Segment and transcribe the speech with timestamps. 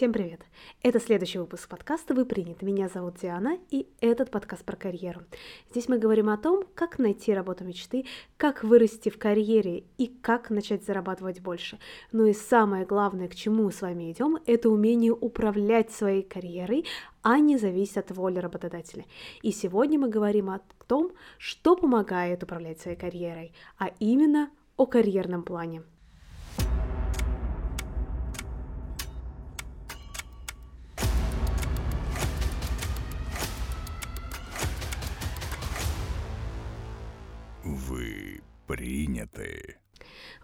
[0.00, 0.40] Всем привет!
[0.82, 2.64] Это следующий выпуск подкаста «Вы приняты».
[2.64, 5.20] Меня зовут Диана, и этот подкаст про карьеру.
[5.70, 8.06] Здесь мы говорим о том, как найти работу мечты,
[8.38, 11.78] как вырасти в карьере и как начать зарабатывать больше.
[12.12, 16.86] Ну и самое главное, к чему мы с вами идем, это умение управлять своей карьерой,
[17.20, 19.04] а не зависеть от воли работодателя.
[19.42, 24.48] И сегодня мы говорим о том, что помогает управлять своей карьерой, а именно
[24.78, 25.82] о карьерном плане.
[38.70, 39.78] Приняты.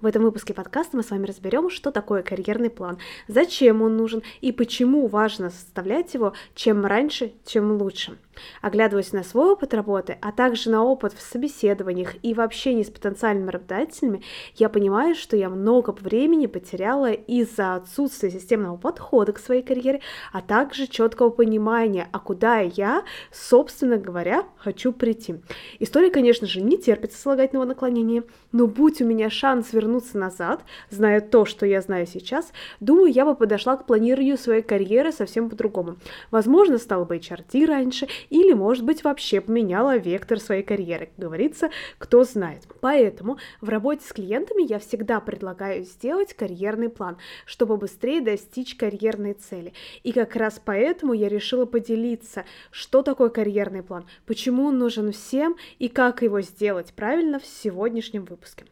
[0.01, 2.99] В этом выпуске подкаста мы с вами разберем, что такое карьерный план,
[3.29, 8.19] зачем он нужен и почему важно составлять его чем раньше, чем лучше.
[8.61, 12.91] Оглядываясь на свой опыт работы, а также на опыт в собеседованиях и в общении с
[12.91, 14.23] потенциальными работодателями,
[14.57, 20.01] я понимаю, что я много времени потеряла из-за отсутствия системного подхода к своей карьере,
[20.33, 25.37] а также четкого понимания, а куда я, собственно говоря, хочу прийти.
[25.79, 31.21] История, конечно же, не терпит сослагательного наклонения, но будь у меня шанс вернуться назад, зная
[31.21, 35.97] то, что я знаю сейчас, думаю, я бы подошла к планированию своей карьеры совсем по-другому.
[36.31, 41.07] Возможно, стала бы HRD раньше, или, может быть, вообще поменяла вектор своей карьеры.
[41.07, 42.63] Как говорится, кто знает.
[42.81, 49.35] Поэтому в работе с клиентами я всегда предлагаю сделать карьерный план, чтобы быстрее достичь карьерной
[49.35, 49.73] цели.
[50.03, 55.57] И как раз поэтому я решила поделиться, что такое карьерный план, почему он нужен всем
[55.79, 58.65] и как его сделать правильно в сегодняшнем выпуске.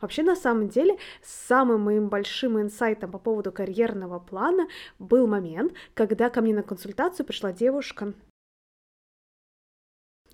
[0.00, 4.68] Вообще, на самом деле, самым моим большим инсайтом по поводу карьерного плана
[4.98, 8.12] был момент, когда ко мне на консультацию пришла девушка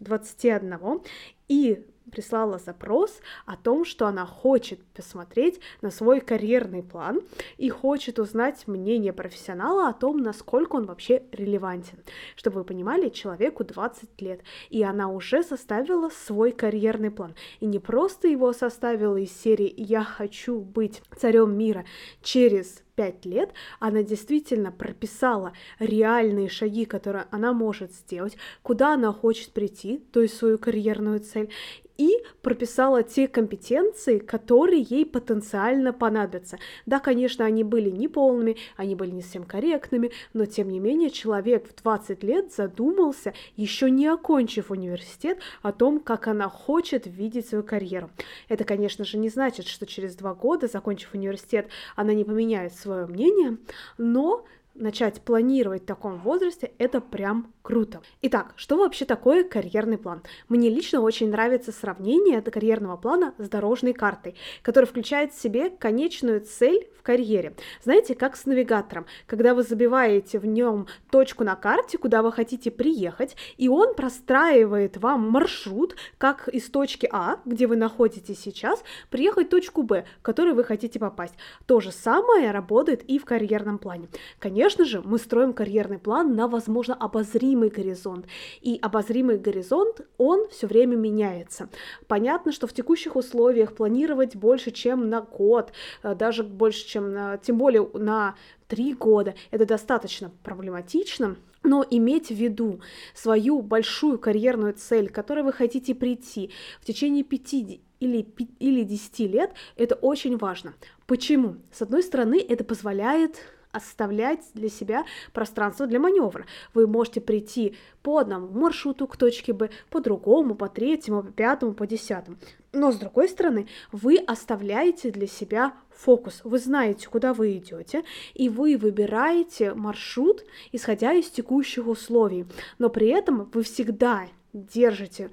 [0.02, 1.02] 21
[1.48, 1.78] и
[2.12, 7.22] прислала запрос о том, что она хочет посмотреть на свой карьерный план
[7.56, 11.98] и хочет узнать мнение профессионала о том, насколько он вообще релевантен.
[12.36, 17.34] Чтобы вы понимали, человеку 20 лет, и она уже составила свой карьерный план.
[17.60, 21.84] И не просто его составила из серии «Я хочу быть царем мира
[22.22, 29.52] через пять лет, она действительно прописала реальные шаги, которые она может сделать, куда она хочет
[29.52, 31.50] прийти, то есть свою карьерную цель,
[31.98, 36.58] и прописала те компетенции, которые ей потенциально понадобятся.
[36.86, 41.68] Да, конечно, они были неполными, они были не совсем корректными, но тем не менее человек
[41.68, 47.64] в 20 лет задумался, еще не окончив университет, о том, как она хочет видеть свою
[47.64, 48.10] карьеру.
[48.48, 53.06] Это, конечно же, не значит, что через два года, закончив университет, она не поменяет свое
[53.06, 53.58] мнение,
[53.98, 58.00] но начать планировать в таком возрасте, это прям круто.
[58.22, 60.22] Итак, что вообще такое карьерный план?
[60.48, 65.70] Мне лично очень нравится сравнение этого карьерного плана с дорожной картой, которая включает в себе
[65.70, 67.54] конечную цель в карьере.
[67.82, 72.70] Знаете, как с навигатором, когда вы забиваете в нем точку на карте, куда вы хотите
[72.70, 79.48] приехать, и он простраивает вам маршрут, как из точки А, где вы находитесь сейчас, приехать
[79.48, 81.34] в точку Б, в которую вы хотите попасть.
[81.66, 84.08] То же самое работает и в карьерном плане.
[84.38, 88.26] Конечно же, мы строим карьерный план на, возможно, обозримый горизонт.
[88.60, 91.68] И обозримый горизонт, он все время меняется.
[92.06, 97.38] Понятно, что в текущих условиях планировать больше, чем на год, э, даже больше, чем на,
[97.38, 98.34] тем более на
[98.68, 102.80] три года, это достаточно проблематично, но иметь в виду
[103.14, 106.50] свою большую карьерную цель, к которой вы хотите прийти
[106.80, 108.26] в течение пяти или,
[108.58, 110.74] или 10 лет, это очень важно.
[111.06, 111.56] Почему?
[111.70, 113.36] С одной стороны, это позволяет
[113.72, 116.46] оставлять для себя пространство для маневра.
[116.74, 121.74] Вы можете прийти по одному маршруту к точке Б, по другому, по третьему, по пятому,
[121.74, 122.36] по десятому.
[122.72, 126.40] Но с другой стороны, вы оставляете для себя фокус.
[126.44, 132.46] Вы знаете, куда вы идете, и вы выбираете маршрут, исходя из текущих условий.
[132.78, 135.30] Но при этом вы всегда держите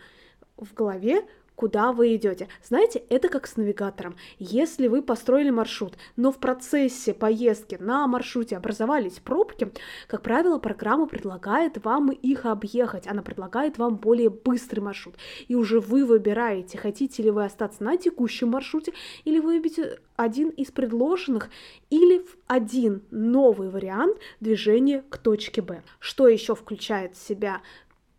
[0.57, 1.25] в голове
[1.59, 2.47] куда вы идете.
[2.63, 4.15] Знаете, это как с навигатором.
[4.37, 9.69] Если вы построили маршрут, но в процессе поездки на маршруте образовались пробки,
[10.07, 13.07] как правило, программа предлагает вам их объехать.
[13.07, 15.15] Она предлагает вам более быстрый маршрут.
[15.49, 18.93] И уже вы выбираете, хотите ли вы остаться на текущем маршруте,
[19.25, 21.49] или вы выберете один из предложенных,
[21.89, 25.83] или один новый вариант движения к точке Б.
[25.99, 27.61] Что еще включает в себя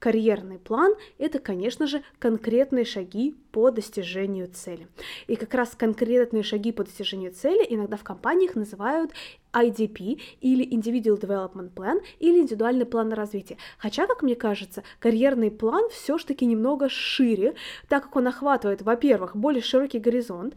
[0.00, 4.88] Карьерный план– это, конечно же, конкретные шаги по достижению цели.
[5.26, 9.12] И как раз конкретные шаги по достижению цели иногда в компаниях называют
[9.52, 13.58] IDP или Individual Development Plan или индивидуальный план развития.
[13.76, 17.55] Хотя, как мне кажется, карьерный план все-таки немного шире,
[17.88, 20.55] так как он охватывает, во-первых, более широкий горизонт,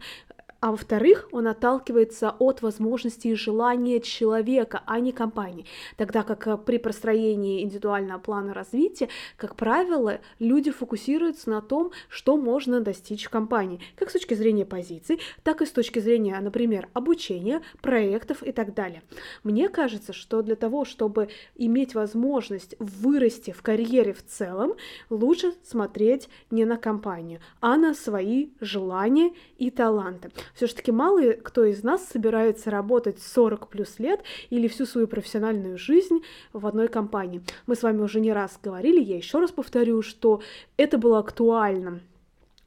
[0.64, 5.66] а во-вторых, он отталкивается от возможностей и желания человека, а не компании.
[5.98, 12.38] Тогда как э, при простроении индивидуального плана развития, как правило, люди фокусируются на том, что
[12.38, 16.88] можно достичь в компании, как с точки зрения позиций, так и с точки зрения, например,
[16.94, 19.02] обучения, проектов и так далее.
[19.42, 24.76] Мне кажется, что для того, чтобы иметь возможность вырасти в карьере в целом,
[25.10, 30.30] лучше смотреть не на компанию, а на свои желания и таланты.
[30.54, 34.20] Все-таки мало кто из нас собирается работать 40 плюс лет
[34.50, 36.20] или всю свою профессиональную жизнь
[36.52, 37.42] в одной компании.
[37.66, 40.40] Мы с вами уже не раз говорили, я еще раз повторю, что
[40.76, 42.00] это было актуально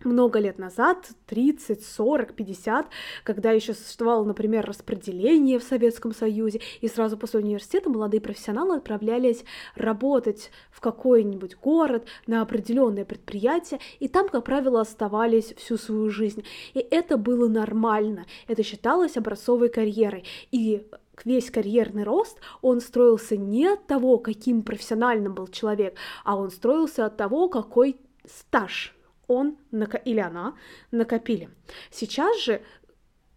[0.04, 2.88] много лет назад, 30, 40, 50,
[3.24, 9.44] когда еще существовало, например, распределение в Советском Союзе, и сразу после университета молодые профессионалы отправлялись
[9.76, 16.44] работать в какой-нибудь город на определенное предприятие, и там, как правило, оставались всю свою жизнь.
[16.74, 20.24] И это было нормально, это считалось образцовой карьерой.
[20.52, 20.88] И
[21.26, 27.06] весь карьерный рост, он строился не от того, каким профессиональным был человек, а он строился
[27.06, 28.97] от того, какой стаж
[29.27, 29.57] он
[29.97, 30.56] или она
[30.91, 31.50] накопили.
[31.91, 32.62] Сейчас же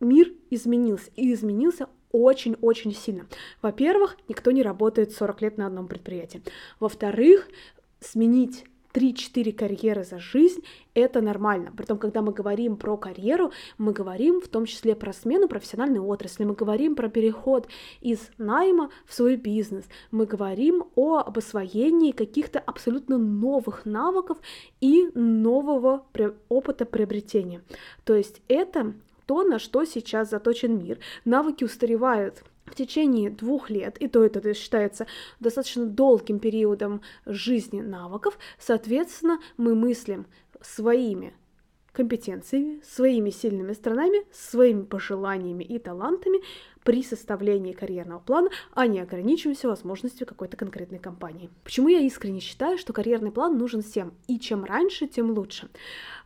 [0.01, 3.27] мир изменился, и изменился очень-очень сильно.
[3.63, 6.43] Во-первых, никто не работает 40 лет на одном предприятии.
[6.81, 7.49] Во-вторых,
[8.01, 10.63] сменить 3-4 карьеры за жизнь—
[10.95, 11.73] это нормально.
[11.77, 16.45] Притом, когда мы говорим про карьеру, мы говорим в том числе про смену профессиональной отрасли,
[16.45, 17.69] мы говорим про переход
[18.01, 24.39] из найма в свой бизнес, мы говорим о, об освоении каких-то абсолютно новых навыков
[24.81, 26.05] и нового
[26.49, 27.63] опыта приобретения.
[28.05, 28.95] То есть это
[29.27, 30.99] то, на что сейчас заточен мир.
[31.25, 35.07] Навыки устаревают в течение двух лет, и то это считается
[35.41, 40.27] достаточно долгим периодом жизни навыков, соответственно, мы мыслим
[40.61, 41.35] своими
[41.93, 46.41] компетенциями, своими сильными сторонами, своими пожеланиями и талантами
[46.85, 51.51] при составлении карьерного плана, а не ограничиваемся возможностью какой-то конкретной компании.
[51.65, 55.69] Почему я искренне считаю, что карьерный план нужен всем, и чем раньше, тем лучше.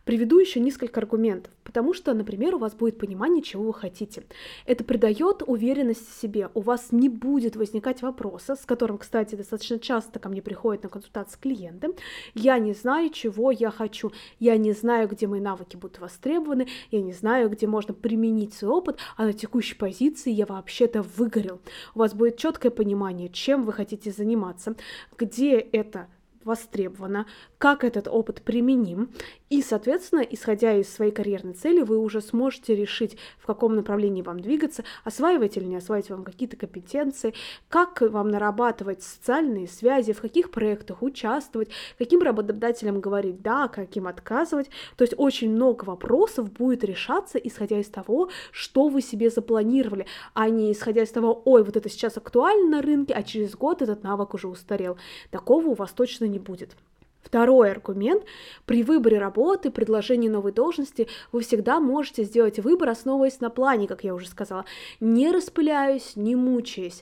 [0.05, 4.23] Приведу еще несколько аргументов, потому что, например, у вас будет понимание, чего вы хотите.
[4.67, 9.79] Это придает уверенность в себе, у вас не будет возникать вопроса, с которым, кстати, достаточно
[9.79, 11.95] часто ко мне приходят на консультации клиенты,
[12.35, 17.01] я не знаю, чего я хочу, я не знаю, где мои навыки будут востребованы, я
[17.01, 21.59] не знаю, где можно применить свой опыт, а на текущей позиции я вообще-то выгорел.
[21.93, 24.75] У вас будет четкое понимание, чем вы хотите заниматься,
[25.17, 26.07] где это
[26.45, 27.25] востребовано,
[27.57, 29.09] как этот опыт применим,
[29.49, 34.39] и, соответственно, исходя из своей карьерной цели, вы уже сможете решить, в каком направлении вам
[34.39, 37.33] двигаться, осваивать или не осваивать вам какие-то компетенции,
[37.69, 44.69] как вам нарабатывать социальные связи, в каких проектах участвовать, каким работодателям говорить да, каким отказывать.
[44.95, 50.49] То есть очень много вопросов будет решаться, исходя из того, что вы себе запланировали, а
[50.49, 54.03] не исходя из того, ой, вот это сейчас актуально на рынке, а через год этот
[54.03, 54.97] навык уже устарел.
[55.31, 56.75] Такого у вас точно не будет.
[57.21, 58.23] Второй аргумент.
[58.65, 64.03] При выборе работы, предложении новой должности вы всегда можете сделать выбор, основываясь на плане, как
[64.03, 64.65] я уже сказала,
[64.99, 67.01] не распыляясь, не мучаясь.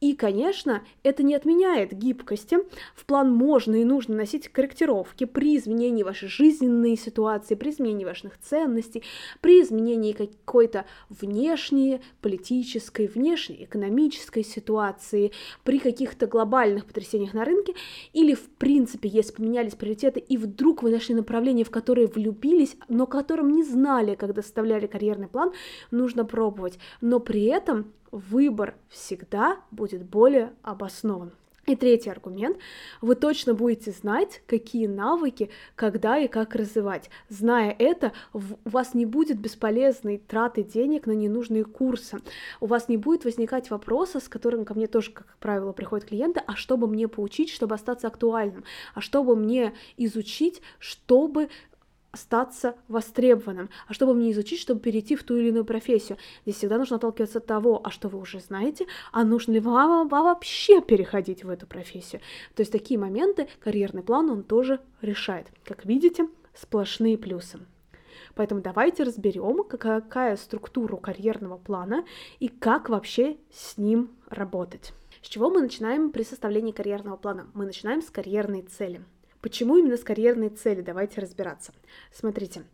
[0.00, 2.56] И, конечно, это не отменяет гибкости.
[2.94, 8.38] В план можно и нужно носить корректировки при изменении вашей жизненной ситуации, при изменении ваших
[8.38, 9.02] ценностей,
[9.42, 15.32] при изменении какой-то внешней политической, внешней экономической ситуации,
[15.64, 17.74] при каких-то глобальных потрясениях на рынке,
[18.14, 23.06] или, в принципе, если поменялись приоритеты, и вдруг вы нашли направление, в которое влюбились, но
[23.06, 25.52] которым не знали, когда составляли карьерный план,
[25.90, 26.78] нужно пробовать.
[27.02, 31.32] Но при этом выбор всегда будет более обоснован.
[31.66, 32.56] И третий аргумент.
[33.00, 37.10] Вы точно будете знать, какие навыки, когда и как развивать.
[37.28, 42.18] Зная это, у вас не будет бесполезной траты денег на ненужные курсы.
[42.60, 46.42] У вас не будет возникать вопроса, с которым ко мне тоже, как правило, приходят клиенты,
[46.44, 48.64] а что бы мне поучить, чтобы остаться актуальным,
[48.94, 51.50] а что бы мне изучить, чтобы
[52.12, 56.18] остаться востребованным, а чтобы мне изучить, чтобы перейти в ту или иную профессию.
[56.44, 60.08] Здесь всегда нужно отталкиваться от того, а что вы уже знаете, а нужно ли вам,
[60.08, 62.20] вам вообще переходить в эту профессию.
[62.54, 65.48] То есть такие моменты карьерный план он тоже решает.
[65.64, 67.60] Как видите, сплошные плюсы.
[68.34, 72.04] Поэтому давайте разберем, какая структура карьерного плана
[72.38, 74.92] и как вообще с ним работать.
[75.22, 77.48] С чего мы начинаем при составлении карьерного плана?
[77.54, 79.02] Мы начинаем с карьерной цели–
[79.40, 80.82] Почему именно с карьерной цели?
[80.82, 81.72] Давайте разбираться.
[82.12, 82.64] Смотрите,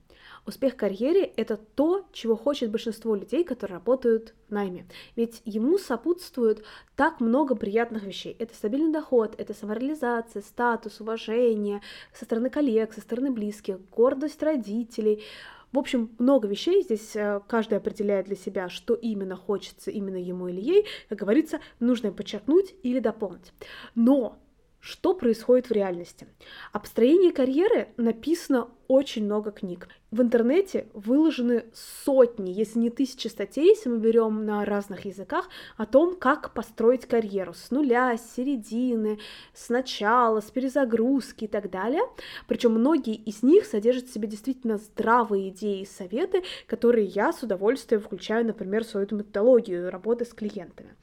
[0.46, 4.86] успех в карьере– это то, чего хочет большинство людей, которые работают в найме.
[5.14, 6.64] Ведь ему сопутствует
[6.96, 8.34] так много приятных вещей.
[8.38, 11.82] Это стабильный доход, это самореализация, статус, уважение
[12.12, 15.22] со стороны коллег, со стороны близких, гордость родителей–
[15.72, 20.48] В общем, много вещей здесь э, каждый определяет для себя, что именно хочется именно ему
[20.48, 20.86] или ей.
[21.08, 23.52] Как говорится, нужно подчеркнуть или дополнить.
[23.94, 24.38] Но
[24.86, 26.28] что происходит в реальности?
[26.72, 29.88] О построении карьеры написано очень много книг.
[30.12, 35.86] В интернете выложены сотни, если не тысячи статей, если мы берем на разных языках, о
[35.86, 39.18] том, как построить карьеру с нуля, с середины,
[39.52, 42.02] с начала, с перезагрузки и так далее.
[42.46, 47.42] Причем многие из них содержат в себе действительно здравые идеи и советы, которые я с
[47.42, 50.94] удовольствием включаю, например, в свою методологию работы с клиентами.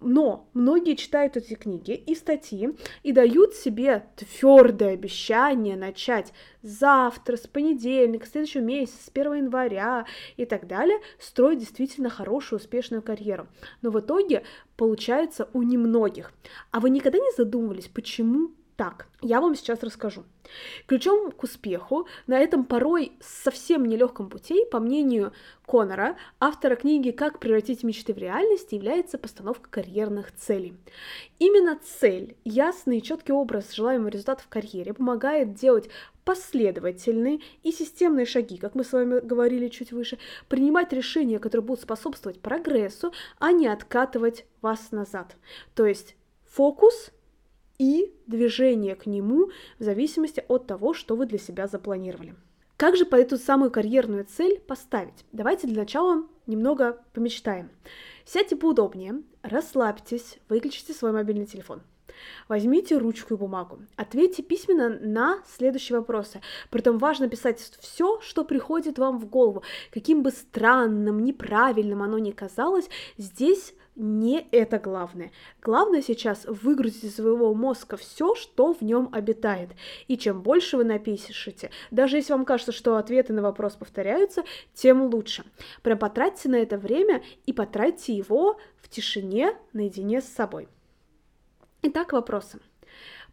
[0.00, 7.46] Но многие читают эти книги и статьи и дают себе твердое обещание начать завтра, с
[7.46, 10.04] понедельника, с следующего месяца, с 1 января
[10.36, 13.46] и так далее, строить действительно хорошую, успешную карьеру.
[13.80, 14.44] Но в итоге
[14.76, 16.32] получается у немногих.
[16.72, 20.24] А вы никогда не задумывались, почему так, я вам сейчас расскажу.
[20.86, 25.32] Ключом к успеху на этом порой совсем нелегком пути, по мнению
[25.66, 30.76] Конора, автора книги «Как превратить мечты в реальность», является постановка карьерных целей.
[31.38, 35.88] Именно цель, ясный и четкий образ желаемого результата в карьере помогает делать
[36.24, 40.18] последовательные и системные шаги, как мы с вами говорили чуть выше,
[40.48, 45.36] принимать решения, которые будут способствовать прогрессу, а не откатывать вас назад.
[45.74, 46.14] То есть
[46.44, 47.10] фокус–
[47.78, 52.34] и движение к нему в зависимости от того, что вы для себя запланировали.
[52.76, 55.24] Как же по эту самую карьерную цель поставить?
[55.32, 57.70] Давайте для начала немного помечтаем.
[58.26, 61.82] Сядьте поудобнее, расслабьтесь, выключите свой мобильный телефон.
[62.48, 63.80] Возьмите ручку и бумагу.
[63.96, 66.40] Ответьте письменно на следующие вопросы.
[66.70, 69.62] Притом важно писать все, что приходит вам в голову.
[69.90, 75.32] Каким бы странным, неправильным оно ни казалось, здесь не это главное.
[75.62, 79.70] Главное сейчас выгрузить из своего мозга все, что в нем обитает.
[80.06, 85.02] И чем больше вы напишете, даже если вам кажется, что ответы на вопрос повторяются, тем
[85.02, 85.44] лучше.
[85.82, 90.68] Прям потратьте на это время и потратьте его в тишине наедине с собой.
[91.82, 92.60] Итак, вопросы.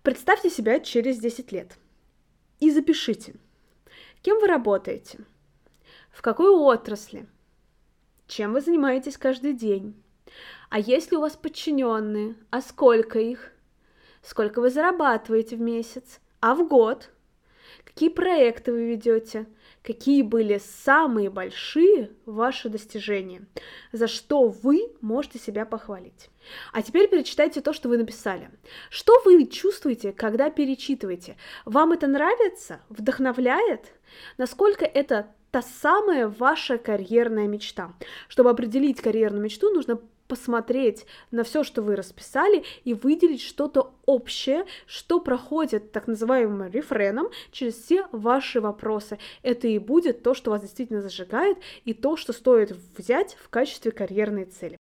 [0.01, 1.77] Представьте себя через 10 лет
[2.59, 3.35] и запишите,
[4.21, 5.19] кем вы работаете,
[6.11, 7.27] в какой отрасли,
[8.27, 10.02] чем вы занимаетесь каждый день,
[10.73, 12.33] а есть ли у вас подчиненные?
[12.49, 13.51] А сколько их?
[14.23, 16.19] Сколько вы зарабатываете в месяц?
[16.39, 17.11] А в год?
[17.85, 19.45] Какие проекты вы ведете?
[19.83, 23.45] Какие были самые большие ваши достижения?
[23.91, 26.31] За что вы можете себя похвалить?
[26.71, 28.49] А теперь перечитайте то, что вы написали.
[28.89, 31.37] Что вы чувствуете, когда перечитываете?
[31.65, 32.81] Вам это нравится?
[32.89, 33.93] Вдохновляет?
[34.39, 37.93] Насколько это та самая ваша карьерная мечта?
[38.27, 44.65] Чтобы определить карьерную мечту, нужно посмотреть на все, что вы расписали, и выделить что-то общее,
[44.85, 49.19] что проходит так называемым рефреном через все ваши вопросы.
[49.41, 53.91] Это и будет то, что вас действительно зажигает, и то, что стоит взять в качестве
[53.91, 54.77] карьерной цели.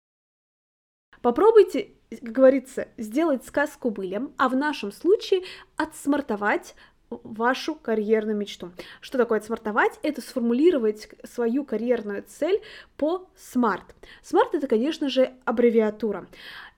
[1.22, 5.44] Попробуйте, как говорится, сделать сказку былем, а в нашем случае
[5.76, 6.76] отсмартовать
[7.10, 8.72] вашу карьерную мечту.
[9.02, 10.00] Что такое смартовать?
[10.04, 12.62] Это сформулировать свою карьерную цель
[12.98, 13.84] по SMART.
[14.24, 16.28] SMART это, конечно же, аббревиатура.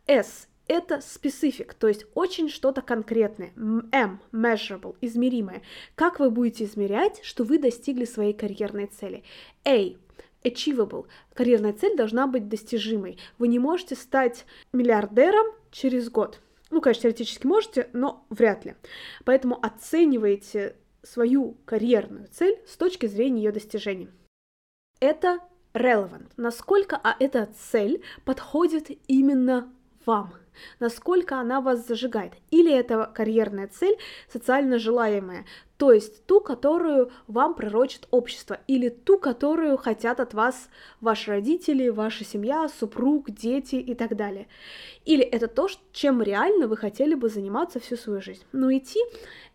[0.08, 3.52] S это specific, то есть очень что-то конкретное.
[3.92, 5.64] M– measurable, измеримое.
[5.96, 9.24] Как вы будете измерять, что вы достигли своей карьерной цели?
[9.66, 9.96] A–
[10.44, 11.08] achievable.
[11.34, 13.18] Карьерная цель должна быть достижимой.
[13.38, 16.40] Вы не можете стать миллиардером через год.
[16.72, 18.76] Ну, конечно, теоретически можете, но вряд ли.
[19.26, 24.10] Поэтому оценивайте свою карьерную цель с точки зрения ее достижения.
[25.00, 25.40] Это
[25.74, 26.32] relevant.
[26.38, 29.74] Насколько а эта цель подходит именно
[30.06, 30.34] вам
[30.80, 32.34] насколько она вас зажигает.
[32.50, 33.98] Или это карьерная цель
[34.32, 35.46] социально желаемая,
[35.82, 41.90] то есть ту, которую вам пророчит общество, или ту, которую хотят от вас ваши родители,
[41.90, 44.48] ваша семья, супруг, дети и так далее.
[45.06, 48.44] Или это то, чем реально вы хотели бы заниматься всю свою жизнь.
[48.52, 49.00] Но идти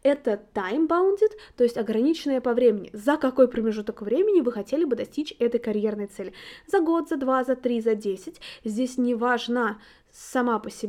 [0.03, 2.91] это time-bounded, то есть ограниченное по времени.
[2.93, 6.33] За какой промежуток времени вы хотели бы достичь этой карьерной цели?
[6.67, 8.41] За год, за два, за три, за десять.
[8.65, 9.79] Здесь не важна
[10.13, 10.86] сама по себе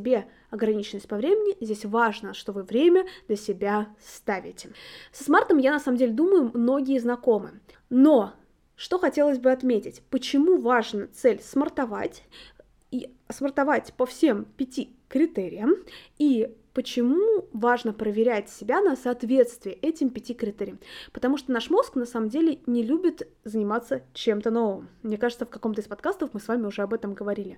[0.50, 4.70] ограниченность по времени, здесь важно, что вы время для себя ставите.
[5.12, 7.60] Со смартом я на самом деле думаю, многие знакомы.
[7.90, 8.34] Но
[8.76, 12.24] что хотелось бы отметить, почему важна цель смартовать,
[12.92, 15.76] и смартовать по всем пяти критериям,
[16.18, 20.80] и почему важно проверять себя на соответствие этим пяти критериям.
[21.12, 24.90] Потому что наш мозг на самом деле не любит заниматься чем-то новым.
[25.02, 27.58] Мне кажется, в каком-то из подкастов мы с вами уже об этом говорили.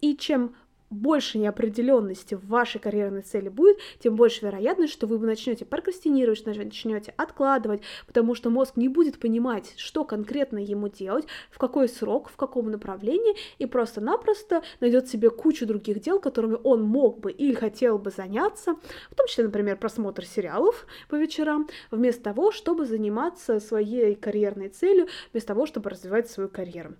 [0.00, 0.54] И чем
[0.90, 7.14] больше неопределенности в вашей карьерной цели будет, тем больше вероятность, что вы начнете прокрастинировать, начнете
[7.16, 12.36] откладывать, потому что мозг не будет понимать, что конкретно ему делать, в какой срок, в
[12.36, 17.98] каком направлении, и просто-напросто найдет себе кучу других дел, которыми он мог бы или хотел
[17.98, 18.74] бы заняться,
[19.10, 25.06] в том числе, например, просмотр сериалов по вечерам, вместо того, чтобы заниматься своей карьерной целью,
[25.32, 26.94] вместо того, чтобы развивать свою карьеру.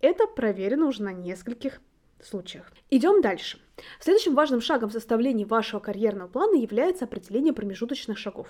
[0.00, 1.80] Это проверено уже на нескольких
[2.22, 2.72] случаях.
[2.90, 3.58] Идем дальше.
[4.00, 8.48] Следующим важным шагом в составлении вашего карьерного плана является определение промежуточных шагов.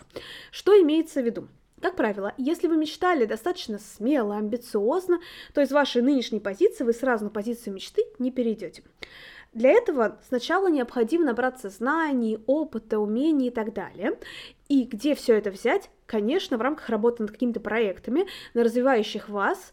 [0.50, 1.48] Что имеется в виду?
[1.80, 5.20] Как правило, если вы мечтали достаточно смело, амбициозно,
[5.52, 8.82] то из вашей нынешней позиции вы сразу на позицию мечты не перейдете.
[9.52, 14.18] Для этого сначала необходимо набраться знаний, опыта, умений и так далее.
[14.68, 15.90] И где все это взять?
[16.06, 19.72] Конечно, в рамках работы над какими-то проектами, на развивающих вас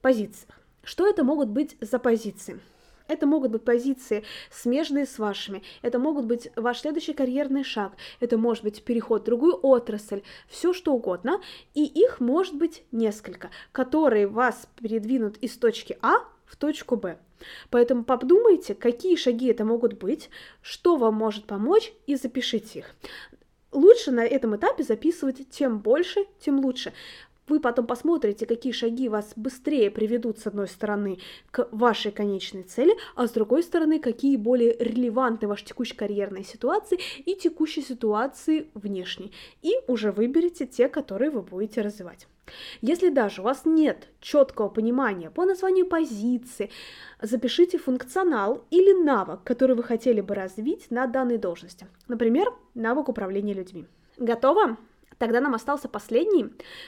[0.00, 0.58] позициях.
[0.82, 2.60] Что это могут быть за позиции?
[3.08, 5.62] Это могут быть позиции, смежные с вашими.
[5.82, 7.94] Это могут быть ваш следующий карьерный шаг.
[8.20, 10.22] Это может быть переход в другую отрасль.
[10.46, 11.40] Все что угодно.
[11.74, 17.18] И их может быть несколько, которые вас передвинут из точки А в точку Б.
[17.70, 20.28] Поэтому подумайте, какие шаги это могут быть,
[20.60, 22.94] что вам может помочь, и запишите их.
[23.70, 26.92] Лучше на этом этапе записывать тем больше, тем лучше
[27.48, 31.18] вы потом посмотрите, какие шаги вас быстрее приведут, с одной стороны,
[31.50, 36.98] к вашей конечной цели, а с другой стороны, какие более релевантны вашей текущей карьерной ситуации
[37.24, 39.32] и текущей ситуации внешней.
[39.62, 42.26] И уже выберите те, которые вы будете развивать.
[42.80, 46.70] Если даже у вас нет четкого понимания по названию позиции,
[47.20, 51.86] запишите функционал или навык, который вы хотели бы развить на данной должности.
[52.08, 53.86] Например, навык управления людьми.
[54.16, 54.78] Готово?
[55.18, 56.46] Тогда нам остался последний,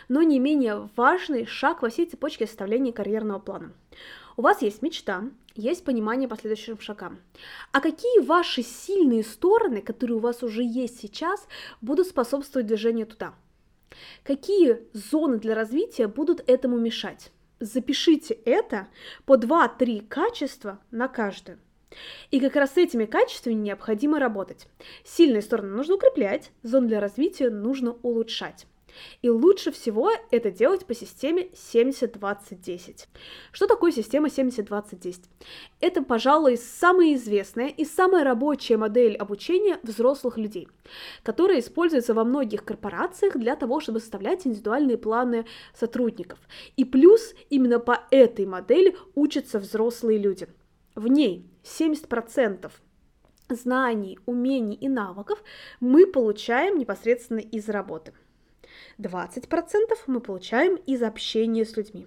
[0.08, 3.72] но не менее важный шаг во всей цепочке составления карьерного плана.
[4.36, 7.18] У вас есть мечта, есть понимание по следующим шагам.
[7.72, 11.46] А какие ваши сильные стороны, которые у вас уже есть сейчас,
[11.80, 13.34] будут способствовать движению туда?
[14.22, 17.32] Какие зоны для развития будут этому мешать?
[17.58, 18.86] Запишите это
[19.26, 21.58] по 2-3 качества на каждое.
[22.30, 24.68] И как раз с этими качествами необходимо работать.
[25.04, 28.66] Сильные стороны нужно укреплять, зоны для развития нужно улучшать.
[29.22, 33.06] И лучше всего это делать по системе 70-20-10.
[33.52, 35.22] Что такое система 70-20-10?
[35.80, 40.68] Это, пожалуй, самая известная и самая рабочая модель обучения взрослых людей,
[41.22, 46.38] которая используется во многих корпорациях для того, чтобы составлять индивидуальные планы сотрудников.
[46.76, 50.48] И плюс именно по этой модели учатся взрослые люди–
[50.94, 52.70] в ней 70%
[53.48, 55.42] знаний, умений и навыков
[55.80, 58.12] мы получаем непосредственно из работы.
[58.98, 59.48] 20%
[60.06, 62.06] мы получаем из общения с людьми.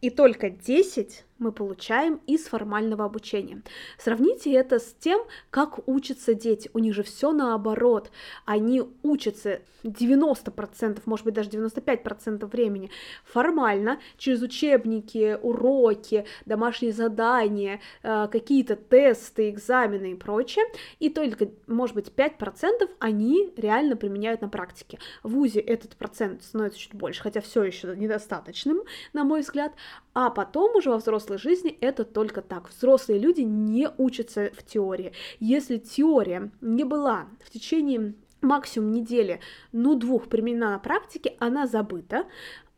[0.00, 3.62] И только 10 мы получаем из формального обучения.
[3.98, 6.70] Сравните это с тем, как учатся дети.
[6.74, 8.10] У них же все наоборот.
[8.44, 12.90] Они учатся 90%, может быть даже 95% времени
[13.24, 20.64] формально, через учебники, уроки, домашние задания, э, какие-то тесты, экзамены и прочее.
[20.98, 24.98] И только, может быть, 5% они реально применяют на практике.
[25.22, 28.82] В ВУЗе этот процент становится чуть больше, хотя все еще недостаточным,
[29.12, 29.72] на мой взгляд.
[30.14, 32.70] А потом уже во взрослой жизни это только так.
[32.70, 35.12] Взрослые люди не учатся в теории.
[35.40, 39.40] Если теория не была в течение максимум недели,
[39.72, 42.26] ну двух применена на практике, она забыта,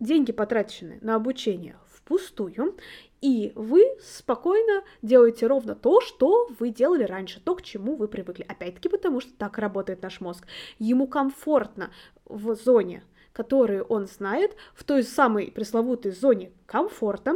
[0.01, 2.77] деньги потрачены на обучение впустую,
[3.21, 8.45] и вы спокойно делаете ровно то, что вы делали раньше, то, к чему вы привыкли.
[8.49, 10.47] Опять-таки потому, что так работает наш мозг.
[10.79, 11.91] Ему комфортно
[12.25, 17.35] в зоне которые он знает в той самой пресловутой зоне комфорта,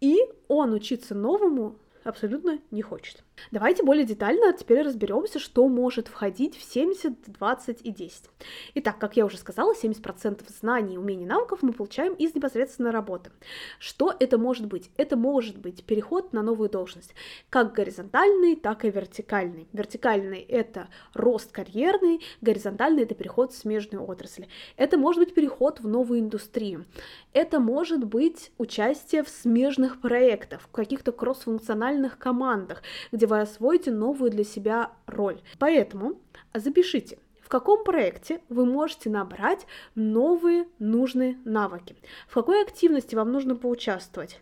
[0.00, 3.23] и он учиться новому абсолютно не хочет.
[3.50, 8.30] Давайте более детально теперь разберемся, что может входить в 70, 20 и 10.
[8.76, 13.30] Итак, как я уже сказала, 70% знаний, умений, навыков мы получаем из непосредственной работы.
[13.78, 14.90] Что это может быть?
[14.96, 17.14] Это может быть переход на новую должность,
[17.50, 19.68] как горизонтальный, так и вертикальный.
[19.72, 24.46] Вертикальный– это рост карьерный, горизонтальный– это переход в смежную отрасль.
[24.76, 26.86] Это может быть переход в новую индустрию.
[27.32, 33.90] Это может быть участие в смежных проектах, в каких-то кроссфункциональных командах, где где вы освоите
[33.90, 35.40] новую для себя роль.
[35.58, 36.20] Поэтому
[36.52, 41.96] запишите, в каком проекте вы можете набрать новые нужные навыки,
[42.28, 44.40] в какой активности вам нужно поучаствовать,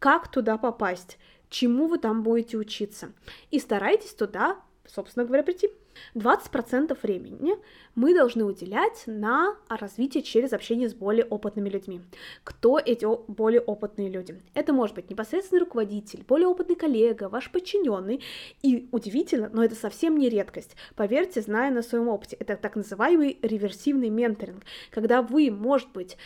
[0.00, 1.18] как туда попасть,
[1.50, 3.12] чему вы там будете учиться.
[3.52, 4.56] И старайтесь туда
[4.88, 5.70] собственно говоря, прийти.
[6.14, 7.54] 20% времени
[7.94, 12.02] мы должны уделять на развитие через общение с более опытными людьми.
[12.44, 14.40] Кто эти более опытные люди?
[14.54, 18.22] Это может быть непосредственный руководитель, более опытный коллега, ваш подчиненный.
[18.62, 20.76] И удивительно, но это совсем не редкость.
[20.94, 26.16] Поверьте, зная на своем опыте, это так называемый реверсивный менторинг, когда вы, может быть,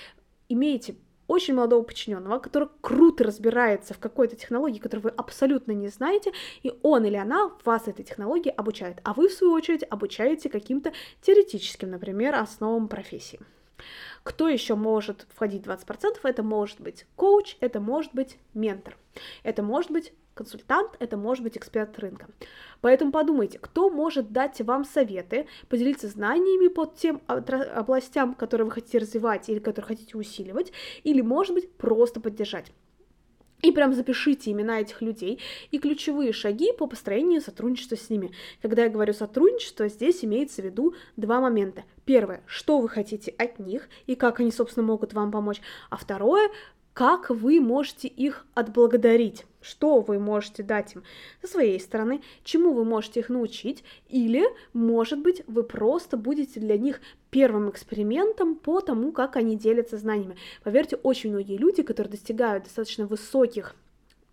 [0.48, 0.96] имеете
[1.30, 6.32] очень молодого подчиненного, который круто разбирается в какой-то технологии, которую вы абсолютно не знаете,
[6.64, 10.92] и он или она вас этой технологии обучает, а вы, в свою очередь, обучаете каким-то
[11.22, 13.38] теоретическим, например, основам профессии.
[14.24, 16.18] Кто еще может входить в 20%?
[16.24, 18.96] Это может быть коуч, это может быть ментор,
[19.44, 22.28] это может быть консультант, это может быть эксперт рынка.
[22.80, 28.98] Поэтому подумайте, кто может дать вам советы, поделиться знаниями по тем областям, которые вы хотите
[28.98, 30.72] развивать или которые хотите усиливать,
[31.04, 32.72] или, может быть, просто поддержать.
[33.62, 35.38] И прям запишите имена этих людей
[35.70, 38.32] и ключевые шаги по построению сотрудничества с ними.
[38.62, 41.84] Когда я говорю сотрудничество, здесь имеется в виду два момента.
[42.06, 45.60] Первое, что вы хотите от них и как они, собственно, могут вам помочь.
[45.90, 46.48] А второе,
[47.00, 51.02] как вы можете их отблагодарить, что вы можете дать им
[51.40, 56.76] со своей стороны, чему вы можете их научить, или, может быть, вы просто будете для
[56.76, 60.36] них первым экспериментом по тому, как они делятся знаниями.
[60.62, 63.74] Поверьте, очень многие люди, которые достигают достаточно высоких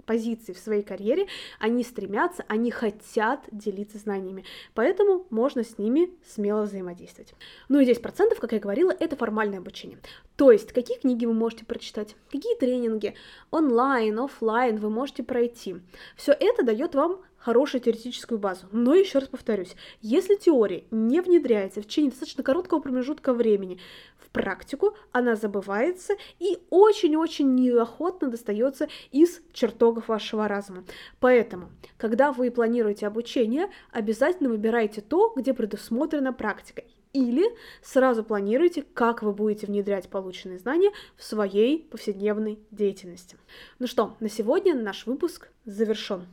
[0.08, 1.28] позиций в своей карьере,
[1.60, 7.36] они стремятся, они хотят делиться знаниями, поэтому можно с ними смело взаимодействовать.
[7.70, 10.00] Ну и 10%, как я говорила, это формальное обучение.
[10.36, 13.14] То есть, какие книги вы можете прочитать, какие тренинги
[13.52, 15.76] онлайн, офлайн вы можете пройти.
[16.16, 18.68] Все это дает вам хорошую теоретическую базу.
[18.72, 23.80] Но еще раз повторюсь, если теория не внедряется в течение достаточно короткого промежутка времени
[24.18, 30.84] в практику, она забывается и очень-очень неохотно достается из чертогов вашего разума.
[31.20, 37.46] Поэтому, когда вы планируете обучение, обязательно выбирайте то, где предусмотрена практика или
[37.82, 43.38] сразу планируйте, как вы будете внедрять полученные знания в своей повседневной деятельности.
[43.80, 46.26] Ну что, на сегодня наш выпуск завершен.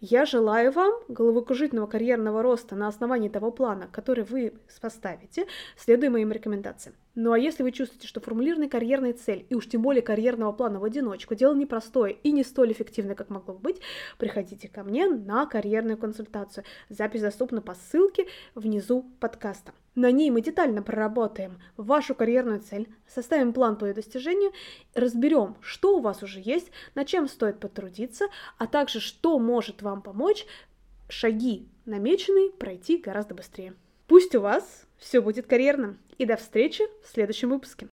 [0.00, 5.46] Я желаю вам головокружительного карьерного роста на основании того плана, который вы поставите,
[5.78, 6.94] следуя моим рекомендациям.
[7.14, 10.78] Ну а если вы чувствуете, что формулированная карьерная цель, и уж тем более карьерного плана
[10.78, 13.80] в одиночку, дело непростое и не столь эффективное, как могло бы быть,
[14.18, 16.64] приходите ко мне на карьерную консультацию.
[16.90, 19.72] Запись доступна по ссылке внизу подкаста.
[19.94, 24.50] На ней мы детально проработаем вашу карьерную цель, составим план по ее достижению,
[24.94, 28.26] разберем, что у вас уже есть, над чем стоит потрудиться,
[28.58, 30.46] а также что может вам помочь
[31.08, 33.74] шаги намеченные пройти гораздо быстрее.
[34.08, 35.96] Пусть у вас все будет карьерным.
[36.18, 37.82] И до встречи в следующем выпуске.